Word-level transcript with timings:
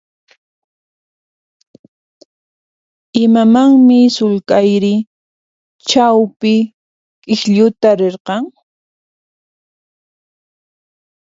Imamanmi 3.23 3.99
sullk'ayri 4.15 4.95
chawpi 5.89 6.55
k'iklluta 7.25 7.89
rirqan? 7.99 8.43